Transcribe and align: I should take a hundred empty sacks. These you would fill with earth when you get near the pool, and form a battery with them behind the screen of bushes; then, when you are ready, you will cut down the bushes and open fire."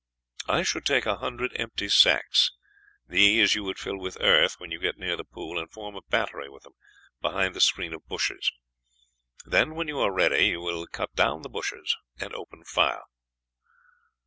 I 0.47 0.63
should 0.63 0.83
take 0.83 1.05
a 1.05 1.17
hundred 1.17 1.51
empty 1.59 1.87
sacks. 1.87 2.51
These 3.07 3.53
you 3.53 3.63
would 3.65 3.77
fill 3.77 3.99
with 3.99 4.17
earth 4.19 4.55
when 4.59 4.71
you 4.71 4.79
get 4.79 4.97
near 4.97 5.15
the 5.15 5.23
pool, 5.23 5.59
and 5.59 5.69
form 5.71 5.95
a 5.95 6.01
battery 6.01 6.49
with 6.49 6.63
them 6.63 6.73
behind 7.21 7.53
the 7.53 7.61
screen 7.61 7.93
of 7.93 8.07
bushes; 8.07 8.51
then, 9.45 9.75
when 9.75 9.87
you 9.87 9.99
are 9.99 10.11
ready, 10.11 10.47
you 10.47 10.59
will 10.59 10.87
cut 10.87 11.13
down 11.13 11.43
the 11.43 11.49
bushes 11.49 11.95
and 12.19 12.33
open 12.33 12.63
fire." 12.63 13.03